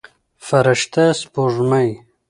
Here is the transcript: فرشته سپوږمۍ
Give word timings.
فرشته 0.47 1.03
سپوږمۍ 1.19 1.89